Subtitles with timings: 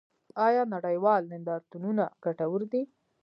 [0.47, 2.81] آیا نړیوال نندارتونونه ګټور دي؟